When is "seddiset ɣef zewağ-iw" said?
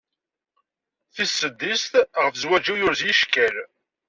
1.39-2.75